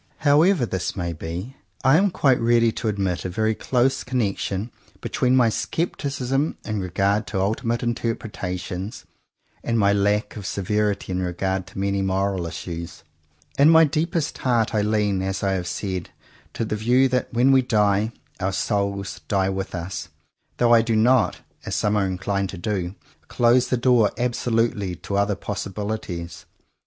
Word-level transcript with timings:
However 0.25 0.65
this 0.65 0.95
may 0.95 1.13
be, 1.13 1.55
I 1.83 1.95
am 1.95 2.09
quite 2.09 2.39
ready 2.41 2.71
to 2.71 2.87
admit 2.87 3.23
a 3.23 3.29
very 3.29 3.53
close 3.53 4.03
connection 4.03 4.71
between 4.99 5.35
my 5.35 5.49
scepticism 5.49 6.57
in 6.65 6.79
regard 6.79 7.27
to 7.27 7.39
ultimate 7.39 7.81
interpre 7.81 8.31
tations, 8.31 9.03
and 9.63 9.77
my 9.77 9.93
lack 9.93 10.35
of 10.35 10.47
severity 10.47 11.11
in 11.11 11.21
regard 11.21 11.67
to 11.67 11.77
many 11.77 12.01
moral 12.01 12.47
issues. 12.47 13.03
In 13.59 13.69
my 13.69 13.83
deepest 13.83 14.39
heart 14.39 14.73
I 14.73 14.81
lean, 14.81 15.21
as 15.21 15.43
I 15.43 15.51
have 15.51 15.67
said, 15.67 16.09
to 16.53 16.65
the 16.65 16.75
view 16.75 17.07
that, 17.09 17.31
when 17.31 17.51
we 17.51 17.61
die, 17.61 18.11
our 18.39 18.53
"souls" 18.53 19.21
die 19.27 19.49
with 19.51 19.75
us, 19.75 20.09
though 20.57 20.73
I 20.73 20.81
do 20.81 20.95
not, 20.95 21.41
as 21.63 21.75
some 21.75 21.95
are 21.95 22.07
inclined 22.07 22.49
to 22.49 22.57
do, 22.57 22.95
close 23.27 23.67
the 23.67 23.77
door 23.77 24.09
absolutely 24.17 24.95
to 24.95 25.15
other 25.15 25.35
possibilities. 25.35 26.47